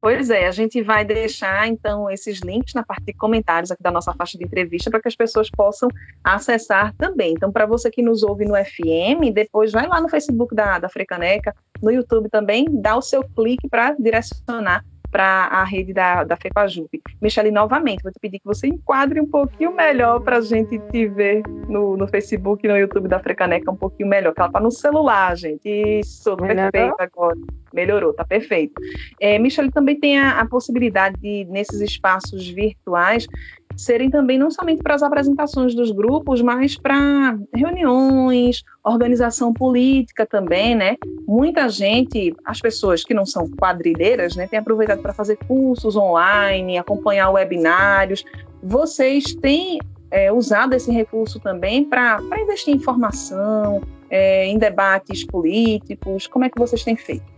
Pois 0.00 0.28
é, 0.28 0.46
a 0.46 0.50
gente 0.50 0.82
vai 0.82 1.04
deixar 1.04 1.68
então 1.68 2.10
esses 2.10 2.40
links 2.40 2.74
na 2.74 2.84
parte 2.84 3.04
de 3.04 3.12
comentários 3.12 3.70
aqui 3.70 3.82
da 3.82 3.90
nossa 3.90 4.12
faixa 4.12 4.36
de 4.36 4.44
entrevista 4.44 4.90
para 4.90 5.00
que 5.00 5.08
as 5.08 5.16
pessoas 5.16 5.48
possam 5.50 5.88
acessar 6.22 6.92
também. 6.96 7.32
Então, 7.32 7.50
para 7.50 7.64
você 7.64 7.90
que 7.90 8.02
nos 8.02 8.22
ouve 8.24 8.44
no 8.44 8.54
FM, 8.54 9.32
depois 9.32 9.72
vai 9.72 9.86
lá 9.86 10.00
no 10.00 10.08
Facebook 10.08 10.54
da, 10.54 10.80
da 10.80 10.88
Frecaneca, 10.88 11.54
no 11.80 11.90
YouTube 11.90 12.28
também, 12.28 12.66
dá 12.68 12.96
o 12.96 13.02
seu 13.02 13.22
clique 13.22 13.68
para 13.68 13.92
direcionar 13.92 14.84
para 15.16 15.46
a 15.46 15.64
rede 15.64 15.94
da, 15.94 16.24
da 16.24 16.36
FEPAJUP. 16.36 17.00
Michele, 17.22 17.50
novamente, 17.50 18.02
vou 18.02 18.12
te 18.12 18.20
pedir 18.20 18.38
que 18.38 18.44
você 18.44 18.66
enquadre 18.66 19.18
um 19.18 19.24
pouquinho 19.24 19.74
melhor 19.74 20.20
para 20.20 20.36
a 20.36 20.40
gente 20.42 20.78
te 20.90 21.08
ver 21.08 21.42
no, 21.70 21.96
no 21.96 22.06
Facebook 22.06 22.66
e 22.66 22.68
no 22.68 22.76
YouTube 22.76 23.08
da 23.08 23.18
Frecaneca 23.18 23.70
um 23.70 23.76
pouquinho 23.76 24.10
melhor, 24.10 24.34
que 24.34 24.40
ela 24.40 24.50
está 24.50 24.60
no 24.60 24.70
celular, 24.70 25.34
gente. 25.34 25.66
Isso, 25.66 26.36
Melhorou? 26.36 26.70
perfeito 26.70 26.96
agora. 26.98 27.38
Melhorou, 27.72 28.12
tá 28.12 28.26
perfeito. 28.26 28.74
É, 29.18 29.38
Michele 29.38 29.70
também 29.70 29.98
tem 29.98 30.18
a, 30.18 30.38
a 30.38 30.46
possibilidade 30.46 31.18
de, 31.18 31.46
nesses 31.46 31.80
espaços 31.80 32.46
virtuais, 32.50 33.26
serem 33.76 34.10
também 34.10 34.38
não 34.38 34.50
somente 34.50 34.82
para 34.82 34.94
as 34.94 35.02
apresentações 35.02 35.74
dos 35.74 35.90
grupos, 35.90 36.40
mas 36.40 36.76
para 36.76 37.38
reuniões, 37.54 38.62
organização 38.82 39.52
política 39.52 40.24
também, 40.24 40.74
né? 40.74 40.96
Muita 41.26 41.68
gente, 41.68 42.34
as 42.44 42.60
pessoas 42.60 43.04
que 43.04 43.12
não 43.12 43.26
são 43.26 43.48
quadrilheiras, 43.50 44.34
né, 44.36 44.46
têm 44.46 44.58
aproveitado 44.58 45.02
para 45.02 45.12
fazer 45.12 45.36
cursos 45.46 45.96
online, 45.96 46.78
acompanhar 46.78 47.30
webinários. 47.30 48.24
Vocês 48.62 49.34
têm 49.34 49.78
é, 50.10 50.32
usado 50.32 50.74
esse 50.74 50.90
recurso 50.90 51.38
também 51.40 51.84
para 51.84 52.18
investir 52.40 52.74
em 52.74 52.78
formação, 52.78 53.82
é, 54.08 54.46
em 54.46 54.58
debates 54.58 55.24
políticos? 55.24 56.26
Como 56.26 56.44
é 56.44 56.50
que 56.50 56.58
vocês 56.58 56.82
têm 56.82 56.96
feito? 56.96 57.36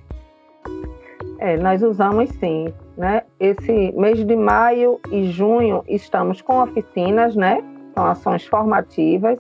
É, 1.39 1.57
nós 1.57 1.83
usamos 1.83 2.29
sim. 2.41 2.73
Né? 2.99 3.23
Esse 3.39 3.93
mês 3.93 4.27
de 4.27 4.35
maio 4.35 4.99
e 5.13 5.31
junho 5.31 5.85
estamos 5.87 6.43
com 6.43 6.61
oficinas, 6.61 7.37
né? 7.37 7.63
São 7.95 8.05
ações 8.05 8.45
formativas 8.45 9.39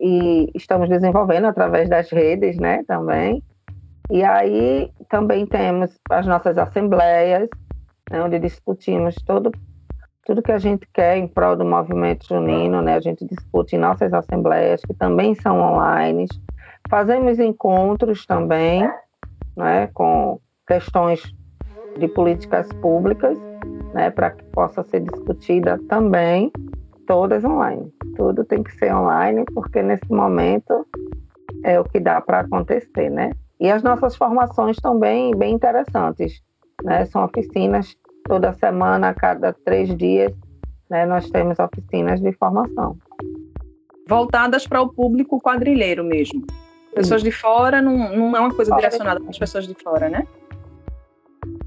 e 0.00 0.50
estamos 0.54 0.88
desenvolvendo 0.88 1.48
através 1.48 1.90
das 1.90 2.10
redes, 2.10 2.56
né? 2.56 2.82
Também. 2.84 3.42
E 4.10 4.24
aí 4.24 4.90
também 5.10 5.44
temos 5.44 5.94
as 6.10 6.26
nossas 6.26 6.56
assembleias, 6.56 7.46
né, 8.10 8.22
onde 8.22 8.38
discutimos 8.38 9.16
todo, 9.26 9.52
tudo 10.24 10.42
que 10.42 10.52
a 10.52 10.58
gente 10.58 10.88
quer 10.94 11.18
em 11.18 11.28
prol 11.28 11.54
do 11.54 11.66
movimento 11.66 12.26
junino, 12.26 12.80
né? 12.80 12.94
A 12.94 13.00
gente 13.00 13.26
discute 13.26 13.76
em 13.76 13.78
nossas 13.78 14.14
assembleias, 14.14 14.80
que 14.80 14.94
também 14.94 15.34
são 15.34 15.60
online. 15.60 16.26
Fazemos 16.88 17.38
encontros 17.38 18.24
também, 18.24 18.88
né, 19.54 19.88
com 19.92 20.40
questões 20.66 21.22
de 21.98 22.08
políticas 22.08 22.68
públicas, 22.80 23.38
né, 23.94 24.10
para 24.10 24.30
que 24.30 24.44
possa 24.46 24.82
ser 24.84 25.00
discutida 25.00 25.78
também, 25.88 26.50
todas 27.06 27.44
online. 27.44 27.92
Tudo 28.16 28.44
tem 28.44 28.62
que 28.62 28.72
ser 28.76 28.94
online, 28.94 29.44
porque 29.54 29.82
nesse 29.82 30.10
momento 30.10 30.86
é 31.64 31.78
o 31.78 31.84
que 31.84 32.00
dá 32.00 32.20
para 32.20 32.40
acontecer, 32.40 33.10
né? 33.10 33.32
E 33.60 33.70
as 33.70 33.82
nossas 33.82 34.16
formações 34.16 34.76
também 34.76 35.34
bem 35.36 35.54
interessantes, 35.54 36.42
né? 36.82 37.04
São 37.06 37.24
oficinas 37.24 37.94
toda 38.24 38.52
semana, 38.54 39.10
a 39.10 39.14
cada 39.14 39.52
três 39.52 39.94
dias, 39.96 40.32
né? 40.90 41.06
Nós 41.06 41.30
temos 41.30 41.58
oficinas 41.58 42.20
de 42.20 42.32
formação. 42.32 42.96
Voltadas 44.08 44.66
para 44.66 44.80
o 44.80 44.88
público 44.88 45.40
quadrilheiro 45.40 46.04
mesmo. 46.04 46.44
Pessoas 46.94 47.22
Sim. 47.22 47.28
de 47.28 47.32
fora 47.32 47.80
não, 47.80 48.14
não 48.14 48.36
é 48.36 48.40
uma 48.40 48.54
coisa 48.54 48.74
direcionada 48.74 49.20
para 49.20 49.30
as 49.30 49.38
pessoas 49.38 49.66
de 49.66 49.74
fora, 49.74 50.08
né? 50.08 50.26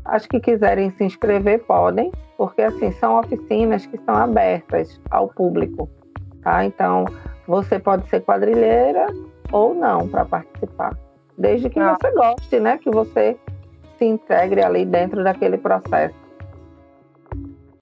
As 0.06 0.28
que 0.28 0.40
quiserem 0.40 0.92
se 0.92 1.04
inscrever 1.04 1.64
podem, 1.66 2.12
porque 2.38 2.62
assim 2.62 2.92
são 2.94 3.20
oficinas 3.20 3.86
que 3.88 3.98
são 4.06 4.16
abertas 4.16 5.02
ao 5.10 5.28
público, 5.30 5.90
tá? 6.44 6.64
Então 6.64 7.06
você 7.48 7.80
pode 7.80 8.08
ser 8.10 8.22
quadrilheira 8.22 9.08
ou 9.52 9.74
não 9.74 10.08
para 10.08 10.24
participar, 10.26 10.96
desde 11.38 11.70
que 11.70 11.80
ah. 11.80 11.98
você 12.00 12.12
goste, 12.12 12.60
né? 12.60 12.78
Que 12.78 12.92
você 12.92 13.36
se 13.98 14.06
integre 14.06 14.62
ali 14.64 14.86
dentro 14.86 15.24
daquele 15.24 15.58
processo. 15.58 16.16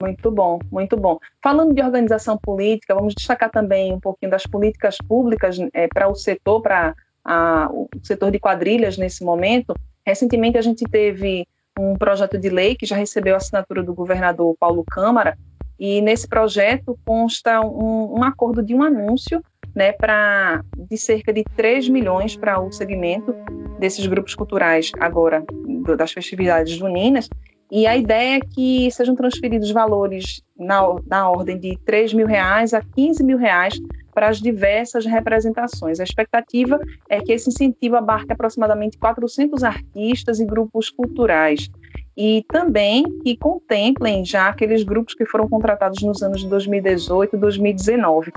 Muito 0.00 0.30
bom, 0.30 0.58
muito 0.70 0.96
bom. 0.96 1.18
Falando 1.42 1.74
de 1.74 1.82
organização 1.82 2.36
política, 2.38 2.94
vamos 2.94 3.14
destacar 3.14 3.50
também 3.50 3.92
um 3.92 4.00
pouquinho 4.00 4.30
das 4.30 4.44
políticas 4.46 4.98
públicas 4.98 5.58
é, 5.72 5.88
para 5.88 6.08
o 6.08 6.14
setor, 6.14 6.60
para 6.60 6.94
o 7.70 7.88
setor 8.02 8.30
de 8.30 8.38
quadrilhas 8.38 8.98
nesse 8.98 9.24
momento. 9.24 9.74
Recentemente 10.06 10.58
a 10.58 10.62
gente 10.62 10.84
teve 10.84 11.46
um 11.78 11.96
projeto 11.96 12.38
de 12.38 12.48
lei 12.48 12.74
que 12.74 12.86
já 12.86 12.96
recebeu 12.96 13.34
a 13.34 13.38
assinatura 13.38 13.82
do 13.82 13.94
governador 13.94 14.54
Paulo 14.58 14.84
Câmara, 14.84 15.36
e 15.78 16.00
nesse 16.00 16.28
projeto 16.28 16.98
consta 17.04 17.60
um, 17.60 18.18
um 18.18 18.22
acordo 18.22 18.62
de 18.62 18.74
um 18.74 18.82
anúncio 18.82 19.42
né, 19.74 19.90
pra, 19.92 20.62
de 20.76 20.96
cerca 20.96 21.32
de 21.32 21.42
3 21.56 21.88
milhões 21.88 22.36
para 22.36 22.60
o 22.60 22.70
segmento 22.70 23.34
desses 23.78 24.06
grupos 24.06 24.34
culturais 24.36 24.92
agora, 25.00 25.44
das 25.96 26.12
festividades 26.12 26.74
juninas, 26.74 27.28
e 27.70 27.88
a 27.88 27.96
ideia 27.96 28.36
é 28.36 28.40
que 28.40 28.88
sejam 28.92 29.16
transferidos 29.16 29.70
valores 29.72 30.42
na, 30.56 30.80
na 31.08 31.28
ordem 31.28 31.58
de 31.58 31.76
3 31.84 32.14
mil 32.14 32.26
reais 32.26 32.72
a 32.72 32.80
15 32.80 33.24
mil 33.24 33.36
reais 33.36 33.74
para 34.14 34.28
as 34.28 34.40
diversas 34.40 35.04
representações. 35.04 36.00
A 36.00 36.04
expectativa 36.04 36.78
é 37.08 37.20
que 37.20 37.32
esse 37.32 37.48
incentivo 37.48 37.96
abarque 37.96 38.32
aproximadamente 38.32 38.96
400 38.98 39.64
artistas 39.64 40.40
e 40.40 40.46
grupos 40.46 40.88
culturais 40.88 41.68
e 42.16 42.44
também 42.48 43.04
que 43.20 43.36
contemplem 43.36 44.24
já 44.24 44.48
aqueles 44.48 44.84
grupos 44.84 45.14
que 45.14 45.26
foram 45.26 45.48
contratados 45.48 46.00
nos 46.02 46.22
anos 46.22 46.42
de 46.42 46.48
2018 46.48 47.34
e 47.34 47.38
2019. 47.38 48.32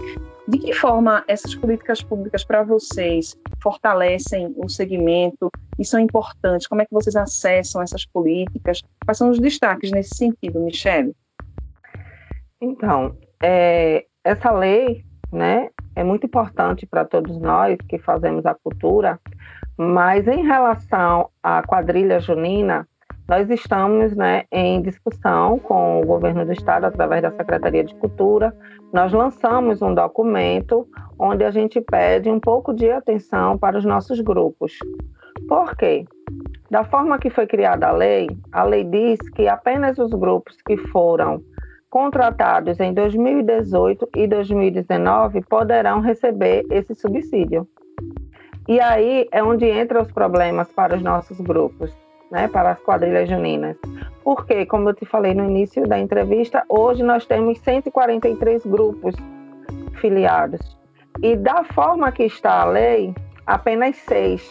De 0.48 0.58
que 0.58 0.74
forma 0.74 1.24
essas 1.28 1.54
políticas 1.54 2.02
públicas 2.02 2.44
para 2.44 2.64
vocês 2.64 3.38
fortalecem 3.62 4.54
o 4.58 4.68
segmento 4.68 5.50
e 5.78 5.86
são 5.86 6.00
importantes? 6.00 6.68
Como 6.68 6.82
é 6.82 6.86
que 6.86 6.94
vocês 6.94 7.16
acessam 7.16 7.82
essas 7.82 8.06
políticas? 8.06 8.82
Quais 9.06 9.18
são 9.18 9.30
os 9.30 9.40
destaques 9.40 9.92
nesse 9.92 10.16
sentido, 10.16 10.60
Michele? 10.60 11.14
Então, 12.60 13.16
é, 13.44 14.06
essa 14.24 14.52
lei 14.52 15.04
né? 15.32 15.70
É 15.96 16.04
muito 16.04 16.26
importante 16.26 16.86
para 16.86 17.06
todos 17.06 17.40
nós 17.40 17.78
que 17.88 17.98
fazemos 17.98 18.46
a 18.46 18.54
cultura, 18.54 19.20
mas 19.78 20.28
em 20.28 20.46
relação 20.46 21.30
à 21.42 21.62
quadrilha 21.62 22.20
junina, 22.20 22.88
nós 23.28 23.50
estamos 23.50 24.16
né, 24.16 24.46
em 24.50 24.82
discussão 24.82 25.60
com 25.60 26.00
o 26.00 26.06
governo 26.06 26.46
do 26.46 26.54
estado 26.54 26.86
através 26.86 27.22
da 27.22 27.32
Secretaria 27.32 27.84
de 27.84 27.94
Cultura. 27.96 28.56
Nós 28.94 29.12
lançamos 29.12 29.82
um 29.82 29.94
documento 29.94 30.88
onde 31.20 31.44
a 31.44 31.52
gente 31.52 31.82
pede 31.82 32.30
um 32.30 32.40
pouco 32.40 32.74
de 32.74 32.90
atenção 32.90 33.58
para 33.58 33.78
os 33.78 33.84
nossos 33.84 34.22
grupos. 34.22 34.80
Por 35.50 35.76
quê? 35.76 36.06
Da 36.72 36.86
forma 36.86 37.20
que 37.20 37.30
foi 37.30 37.46
criada 37.46 37.88
a 37.88 37.92
lei, 37.92 38.30
a 38.52 38.64
lei 38.64 38.86
diz 38.86 39.20
que 39.32 39.48
apenas 39.48 39.98
os 39.98 40.12
grupos 40.12 40.56
que 40.66 40.78
foram 40.78 41.42
contratados 41.98 42.80
em 42.80 42.94
2018 42.94 44.10
e 44.16 44.28
2019 44.28 45.42
poderão 45.42 46.00
receber 46.00 46.64
esse 46.70 46.94
subsídio. 46.94 47.68
E 48.68 48.80
aí 48.80 49.28
é 49.32 49.44
onde 49.44 49.68
entram 49.68 50.04
os 50.04 50.12
problemas 50.12 50.72
para 50.72 50.96
os 50.96 51.02
nossos 51.02 51.42
grupos, 51.42 51.92
né, 52.30 52.48
para 52.50 52.74
as 52.74 52.80
quadrilhas 52.82 53.28
juninas. 53.28 53.76
Porque, 54.24 54.64
como 54.68 54.90
eu 54.90 54.94
te 54.94 55.08
falei 55.08 55.34
no 55.34 55.46
início 55.46 55.88
da 55.88 55.98
entrevista, 55.98 56.64
hoje 56.70 57.02
nós 57.02 57.26
temos 57.26 57.58
143 57.62 58.64
grupos 58.68 59.16
filiados. 60.00 60.78
E 61.24 61.36
da 61.36 61.64
forma 61.64 62.12
que 62.12 62.26
está 62.26 62.62
a 62.62 62.66
lei, 62.66 63.12
apenas 63.44 63.96
seis 63.96 64.48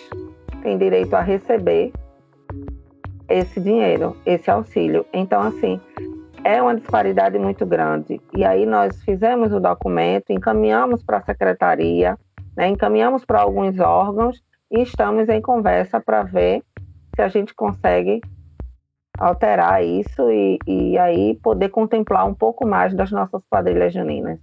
têm 0.64 0.76
direito 0.76 1.14
a 1.14 1.20
receber 1.20 1.92
esse 3.28 3.60
dinheiro, 3.60 4.16
esse 4.26 4.50
auxílio. 4.50 5.06
Então, 5.12 5.42
assim, 5.42 5.80
é 6.44 6.60
uma 6.60 6.74
disparidade 6.74 7.38
muito 7.38 7.64
grande. 7.66 8.20
E 8.34 8.44
aí 8.44 8.66
nós 8.66 9.02
fizemos 9.02 9.52
o 9.52 9.60
documento, 9.60 10.32
encaminhamos 10.32 11.02
para 11.02 11.18
a 11.18 11.22
secretaria, 11.22 12.18
né, 12.56 12.68
encaminhamos 12.68 13.24
para 13.24 13.42
alguns 13.42 13.78
órgãos 13.78 14.42
e 14.70 14.80
estamos 14.82 15.28
em 15.28 15.40
conversa 15.40 16.00
para 16.00 16.22
ver 16.22 16.62
se 17.14 17.22
a 17.22 17.28
gente 17.28 17.54
consegue 17.54 18.20
alterar 19.18 19.84
isso 19.84 20.30
e, 20.30 20.58
e 20.66 20.98
aí 20.98 21.38
poder 21.42 21.70
contemplar 21.70 22.26
um 22.26 22.34
pouco 22.34 22.66
mais 22.66 22.94
das 22.94 23.10
nossas 23.10 23.42
quadrilhas 23.48 23.92
juninas. 23.92 24.38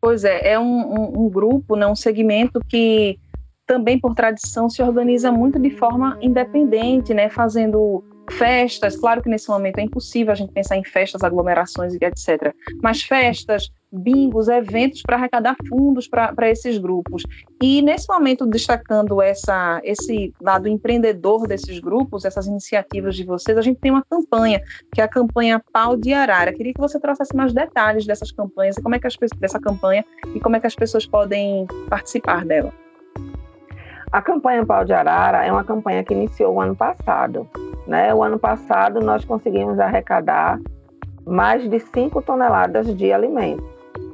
Pois 0.00 0.24
é, 0.24 0.52
é 0.52 0.58
um, 0.58 0.64
um, 0.64 1.24
um 1.24 1.28
grupo, 1.28 1.74
né, 1.74 1.86
um 1.86 1.96
segmento 1.96 2.60
que 2.68 3.18
também 3.66 3.98
por 3.98 4.14
tradição 4.14 4.70
se 4.70 4.80
organiza 4.80 5.32
muito 5.32 5.58
de 5.58 5.70
forma 5.70 6.16
independente, 6.20 7.12
né, 7.12 7.28
fazendo 7.28 8.04
festas, 8.34 8.96
claro 8.96 9.22
que 9.22 9.28
nesse 9.28 9.48
momento 9.48 9.78
é 9.78 9.82
impossível 9.82 10.32
a 10.32 10.36
gente 10.36 10.52
pensar 10.52 10.76
em 10.76 10.84
festas, 10.84 11.22
aglomerações 11.22 11.94
e 11.94 11.98
etc. 12.04 12.54
Mas 12.82 13.02
festas, 13.02 13.70
bingos, 13.90 14.48
eventos 14.48 15.02
para 15.02 15.16
arrecadar 15.16 15.56
fundos 15.68 16.08
para 16.08 16.50
esses 16.50 16.78
grupos. 16.78 17.22
E 17.62 17.80
nesse 17.82 18.06
momento, 18.08 18.46
destacando 18.46 19.22
essa, 19.22 19.80
esse 19.84 20.32
lado 20.40 20.68
empreendedor 20.68 21.46
desses 21.46 21.78
grupos, 21.78 22.24
essas 22.24 22.46
iniciativas 22.46 23.16
de 23.16 23.24
vocês, 23.24 23.56
a 23.56 23.62
gente 23.62 23.80
tem 23.80 23.90
uma 23.90 24.04
campanha, 24.08 24.60
que 24.92 25.00
é 25.00 25.04
a 25.04 25.08
campanha 25.08 25.62
Pau 25.72 25.96
de 25.96 26.12
Arara. 26.12 26.52
Queria 26.52 26.74
que 26.74 26.80
você 26.80 27.00
trouxesse 27.00 27.34
mais 27.34 27.52
detalhes 27.52 28.06
dessas 28.06 28.30
campanhas, 28.32 28.76
e 28.76 28.82
como 28.82 28.94
é 28.94 28.98
que 28.98 29.06
as, 29.06 29.16
dessa 29.38 29.60
campanha 29.60 30.04
e 30.34 30.40
como 30.40 30.56
é 30.56 30.60
que 30.60 30.66
as 30.66 30.74
pessoas 30.74 31.06
podem 31.06 31.66
participar 31.88 32.44
dela. 32.44 32.72
A 34.12 34.22
campanha 34.22 34.64
Pau 34.64 34.84
de 34.84 34.92
Arara 34.92 35.44
é 35.44 35.52
uma 35.52 35.64
campanha 35.64 36.04
que 36.04 36.14
iniciou 36.14 36.54
o 36.54 36.60
ano 36.60 36.76
passado. 36.76 37.48
Né? 37.86 38.12
O 38.14 38.22
ano 38.22 38.38
passado 38.38 39.00
nós 39.00 39.24
conseguimos 39.24 39.78
arrecadar 39.78 40.58
mais 41.24 41.68
de 41.68 41.78
5 41.80 42.22
toneladas 42.22 42.94
de 42.96 43.12
alimentos. 43.12 43.64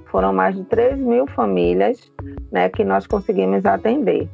Foram 0.07 0.33
mais 0.33 0.55
de 0.55 0.65
3 0.65 0.99
mil 0.99 1.27
famílias 1.27 2.11
né, 2.51 2.69
que 2.69 2.85
nós 2.85 3.07
conseguimos 3.07 3.65
atender. 3.65 4.29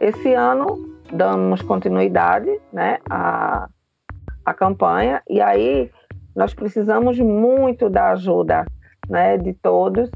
Esse 0.00 0.34
ano 0.34 0.94
damos 1.12 1.62
continuidade 1.62 2.50
né, 2.72 2.98
à, 3.08 3.68
à 4.44 4.54
campanha 4.54 5.22
e 5.28 5.40
aí 5.40 5.90
nós 6.34 6.52
precisamos 6.52 7.18
muito 7.20 7.88
da 7.88 8.10
ajuda 8.10 8.66
né, 9.08 9.38
de 9.38 9.52
todos 9.54 10.10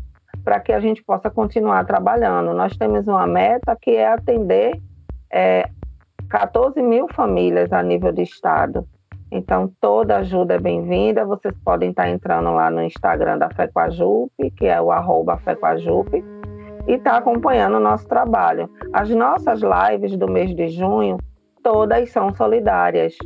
para 0.44 0.60
que 0.60 0.72
a 0.72 0.80
gente 0.80 1.02
possa 1.04 1.30
continuar 1.30 1.84
trabalhando. 1.84 2.52
Nós 2.54 2.76
temos 2.76 3.06
uma 3.06 3.26
meta 3.26 3.76
que 3.80 3.90
é 3.92 4.08
atender 4.08 4.80
é, 5.30 5.68
14 6.30 6.82
mil 6.82 7.08
famílias 7.08 7.72
a 7.72 7.82
nível 7.82 8.12
de 8.12 8.22
estado. 8.22 8.86
Então, 9.30 9.72
toda 9.80 10.18
ajuda 10.18 10.54
é 10.54 10.58
bem-vinda. 10.58 11.24
Vocês 11.24 11.54
podem 11.64 11.90
estar 11.90 12.08
entrando 12.08 12.50
lá 12.50 12.70
no 12.70 12.82
Instagram 12.82 13.38
da 13.38 13.48
FECOAJUP, 13.50 14.50
que 14.56 14.66
é 14.66 14.80
o 14.80 14.90
arroba 14.90 15.38
FECOAJUP, 15.38 16.22
e 16.86 16.92
estar 16.92 17.12
tá 17.12 17.16
acompanhando 17.18 17.76
o 17.76 17.80
nosso 17.80 18.06
trabalho. 18.06 18.70
As 18.92 19.08
nossas 19.10 19.60
lives 19.60 20.16
do 20.16 20.30
mês 20.30 20.54
de 20.54 20.68
junho, 20.68 21.16
todas 21.62 22.10
são 22.10 22.34
solidárias, 22.34 23.16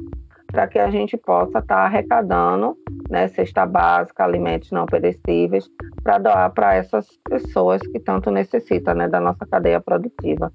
para 0.46 0.68
que 0.68 0.78
a 0.78 0.90
gente 0.90 1.16
possa 1.16 1.58
estar 1.58 1.76
tá 1.76 1.84
arrecadando 1.84 2.76
né, 3.10 3.26
cesta 3.28 3.66
básica, 3.66 4.24
alimentos 4.24 4.70
não 4.70 4.86
perecíveis, 4.86 5.68
para 6.02 6.18
doar 6.18 6.50
para 6.50 6.74
essas 6.74 7.06
pessoas 7.28 7.80
que 7.82 7.98
tanto 7.98 8.30
necessitam 8.30 8.94
né, 8.94 9.08
da 9.08 9.20
nossa 9.20 9.44
cadeia 9.46 9.80
produtiva. 9.80 10.52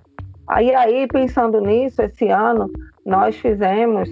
Aí, 0.48 0.74
aí, 0.74 1.08
pensando 1.08 1.60
nisso, 1.60 2.01
esse 2.01 2.30
ano 2.30 2.72
nós 3.06 3.36
fizemos 3.36 4.10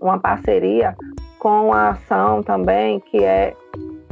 uma 0.00 0.18
parceria 0.18 0.94
com 1.38 1.72
a 1.72 1.90
ação 1.90 2.42
também 2.42 3.00
que 3.00 3.24
é 3.24 3.54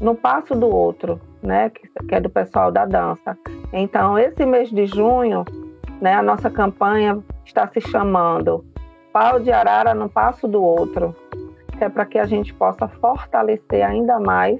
no 0.00 0.14
passo 0.14 0.54
do 0.54 0.68
outro, 0.68 1.20
né, 1.42 1.70
que, 1.70 1.88
que 2.06 2.14
é 2.14 2.20
do 2.20 2.30
pessoal 2.30 2.72
da 2.72 2.84
dança. 2.86 3.38
Então, 3.72 4.18
esse 4.18 4.44
mês 4.44 4.70
de 4.70 4.86
junho, 4.86 5.44
né, 6.00 6.14
a 6.14 6.22
nossa 6.22 6.50
campanha 6.50 7.22
está 7.44 7.68
se 7.68 7.80
chamando 7.80 8.64
Pau 9.12 9.38
de 9.38 9.52
Arara 9.52 9.94
no 9.94 10.08
Passo 10.08 10.48
do 10.48 10.62
Outro, 10.62 11.14
que 11.78 11.84
é 11.84 11.88
para 11.88 12.06
que 12.06 12.18
a 12.18 12.24
gente 12.24 12.52
possa 12.54 12.88
fortalecer 12.88 13.84
ainda 13.84 14.18
mais 14.18 14.58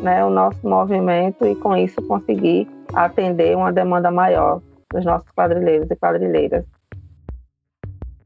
né, 0.00 0.24
o 0.24 0.30
nosso 0.30 0.66
movimento 0.66 1.46
e, 1.46 1.54
com 1.54 1.76
isso, 1.76 2.00
conseguir 2.02 2.68
atender 2.94 3.56
uma 3.56 3.70
demanda 3.70 4.10
maior 4.10 4.60
dos 4.92 5.04
nossos 5.04 5.30
quadrilheiros 5.30 5.90
e 5.90 5.96
quadrilheiras. 5.96 6.64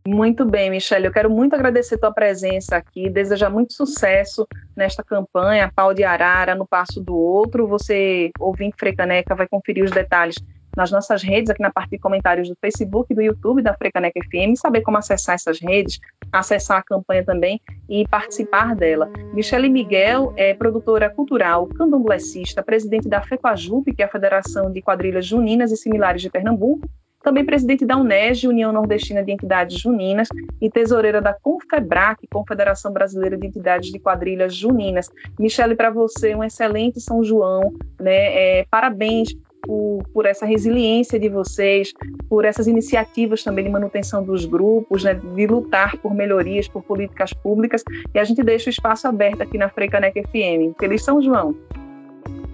Muito 0.06 0.44
bem, 0.44 0.70
Michelle. 0.70 1.06
Eu 1.06 1.12
quero 1.12 1.28
muito 1.28 1.54
agradecer 1.54 1.98
tua 1.98 2.12
presença 2.12 2.76
aqui, 2.76 3.10
desejar 3.10 3.50
muito 3.50 3.72
sucesso 3.72 4.46
nesta 4.76 5.02
campanha 5.02 5.72
Pau 5.74 5.92
de 5.92 6.04
Arara 6.04 6.54
no 6.54 6.66
Passo 6.66 7.00
do 7.00 7.16
Outro. 7.16 7.66
Você, 7.66 8.30
ouvinte 8.38 8.76
Frecaneca, 8.78 9.34
vai 9.34 9.48
conferir 9.48 9.82
os 9.82 9.90
detalhes 9.90 10.36
nas 10.76 10.90
nossas 10.90 11.22
redes, 11.22 11.50
aqui 11.50 11.62
na 11.62 11.72
parte 11.72 11.90
de 11.90 11.98
comentários 11.98 12.48
do 12.48 12.56
Facebook 12.60 13.14
do 13.14 13.22
YouTube 13.22 13.62
da 13.62 13.74
Frecaneca 13.74 14.20
FM, 14.24 14.54
saber 14.56 14.82
como 14.82 14.98
acessar 14.98 15.34
essas 15.34 15.58
redes, 15.58 15.98
acessar 16.30 16.78
a 16.78 16.82
campanha 16.82 17.24
também 17.24 17.60
e 17.88 18.06
participar 18.06 18.76
dela. 18.76 19.10
Michele 19.32 19.68
Miguel 19.68 20.32
é 20.36 20.52
produtora 20.54 21.08
cultural, 21.08 21.66
candomblessista, 21.68 22.62
presidente 22.62 23.08
da 23.08 23.22
FECOAJUP, 23.22 23.94
que 23.94 24.02
é 24.02 24.06
a 24.06 24.10
Federação 24.10 24.70
de 24.70 24.82
Quadrilhas 24.82 25.24
Juninas 25.24 25.72
e 25.72 25.76
Similares 25.76 26.20
de 26.20 26.28
Pernambuco, 26.30 26.86
também 27.26 27.44
presidente 27.44 27.84
da 27.84 27.96
UNESG, 27.96 28.46
União 28.46 28.72
Nordestina 28.72 29.20
de 29.20 29.32
Entidades 29.32 29.80
Juninas, 29.80 30.28
e 30.60 30.70
tesoureira 30.70 31.20
da 31.20 31.32
Confebrac, 31.32 32.24
Confederação 32.30 32.92
Brasileira 32.92 33.36
de 33.36 33.48
Entidades 33.48 33.90
de 33.90 33.98
Quadrilhas 33.98 34.54
Juninas. 34.54 35.10
Michele, 35.36 35.74
para 35.74 35.90
você, 35.90 36.36
um 36.36 36.44
excelente 36.44 37.00
São 37.00 37.24
João, 37.24 37.74
né? 37.98 38.60
É, 38.60 38.66
parabéns 38.70 39.36
por, 39.66 40.02
por, 40.12 40.26
essa 40.26 40.46
resiliência 40.46 41.18
de 41.18 41.28
vocês, 41.28 41.92
por 42.28 42.44
essas 42.44 42.66
iniciativas 42.66 43.42
também 43.42 43.64
de 43.64 43.70
manutenção 43.70 44.22
dos 44.22 44.44
grupos, 44.44 45.04
né, 45.04 45.14
de 45.14 45.46
lutar 45.46 45.96
por 45.98 46.14
melhorias, 46.14 46.68
por 46.68 46.82
políticas 46.82 47.32
públicas, 47.32 47.82
e 48.14 48.18
a 48.18 48.24
gente 48.24 48.42
deixa 48.42 48.68
o 48.68 48.70
espaço 48.70 49.06
aberto 49.08 49.42
aqui 49.42 49.58
na 49.58 49.68
Freicanec 49.68 50.22
FM. 50.22 50.78
Feliz 50.78 51.02
São 51.04 51.20
João! 51.20 51.54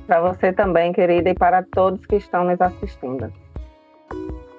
Para 0.06 0.20
você 0.20 0.52
também, 0.52 0.92
querida, 0.92 1.30
e 1.30 1.34
para 1.34 1.62
todos 1.62 2.04
que 2.06 2.16
estão 2.16 2.44
nos 2.44 2.60
assistindo. 2.60 3.41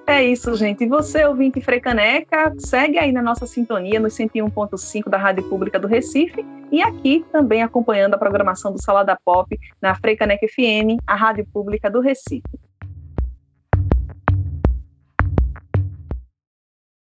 É 0.06 0.22
isso, 0.22 0.54
gente. 0.54 0.84
E 0.84 0.88
você, 0.88 1.24
ouvinte 1.24 1.62
Frecaneca, 1.62 2.54
segue 2.58 2.98
aí 2.98 3.10
na 3.10 3.22
nossa 3.22 3.46
sintonia 3.46 3.98
no 3.98 4.08
101.5 4.08 5.08
da 5.08 5.16
Rádio 5.16 5.44
Pública 5.44 5.78
do 5.78 5.88
Recife 5.88 6.44
e 6.70 6.82
aqui 6.82 7.24
também 7.32 7.62
acompanhando 7.62 8.12
a 8.12 8.18
programação 8.18 8.70
do 8.70 8.82
Salada 8.82 9.18
Pop 9.24 9.58
na 9.80 9.94
Frecaneca 9.94 10.46
FM, 10.46 11.00
a 11.06 11.14
Rádio 11.14 11.46
Pública 11.50 11.90
do 11.90 12.00
Recife. 12.00 12.42